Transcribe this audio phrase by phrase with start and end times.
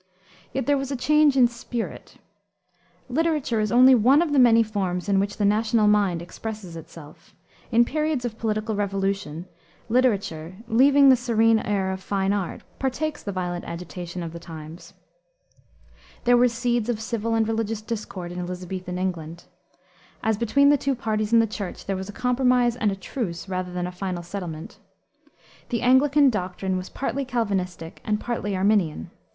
[0.51, 2.17] Yet there was a change in spirit.
[3.07, 7.35] Literature is only one of the many forms in which the national mind expresses itself.
[7.71, 9.45] In periods of political revolution,
[9.89, 14.95] literature, leaving the serene air of fine art, partakes the violent agitation of the times.
[16.23, 19.43] There were seeds of civil and religious discord in Elisabethan England.
[20.23, 23.47] As between the two parties in the Church there was a compromise and a truce
[23.47, 24.79] rather than a final settlement.
[25.69, 29.11] The Anglican doctrine was partly Calvinistic and partly Arminian.